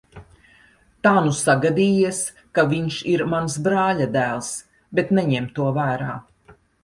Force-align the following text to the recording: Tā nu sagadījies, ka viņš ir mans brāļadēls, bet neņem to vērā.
Tā 1.07 1.11
nu 1.25 1.33
sagadījies, 1.39 2.21
ka 2.59 2.63
viņš 2.71 2.97
ir 3.13 3.23
mans 3.35 3.59
brāļadēls, 3.69 4.51
bet 5.01 5.15
neņem 5.19 5.51
to 5.59 5.71
vērā. 5.79 6.19